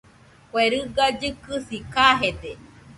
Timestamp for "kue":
0.49-0.63